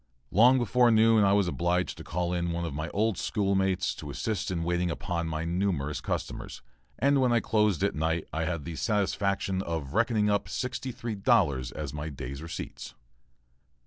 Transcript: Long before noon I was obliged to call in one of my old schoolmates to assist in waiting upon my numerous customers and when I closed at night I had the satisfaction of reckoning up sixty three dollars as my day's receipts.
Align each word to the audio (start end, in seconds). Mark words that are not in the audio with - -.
Long 0.31 0.57
before 0.57 0.89
noon 0.89 1.23
I 1.23 1.33
was 1.33 1.47
obliged 1.47 1.95
to 1.99 2.03
call 2.03 2.33
in 2.33 2.49
one 2.49 2.65
of 2.65 2.73
my 2.73 2.89
old 2.89 3.19
schoolmates 3.19 3.93
to 3.93 4.09
assist 4.09 4.49
in 4.49 4.63
waiting 4.63 4.89
upon 4.89 5.27
my 5.27 5.45
numerous 5.45 6.01
customers 6.01 6.63
and 6.97 7.21
when 7.21 7.31
I 7.31 7.39
closed 7.39 7.83
at 7.83 7.93
night 7.93 8.27
I 8.33 8.45
had 8.45 8.65
the 8.65 8.75
satisfaction 8.75 9.61
of 9.61 9.93
reckoning 9.93 10.27
up 10.27 10.49
sixty 10.49 10.91
three 10.91 11.13
dollars 11.13 11.71
as 11.71 11.93
my 11.93 12.09
day's 12.09 12.41
receipts. 12.41 12.95